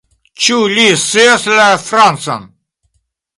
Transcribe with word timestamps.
Ĉu 0.45 0.55
li 0.77 0.85
scias 1.01 1.45
la 1.59 1.67
Francan? 1.91 2.49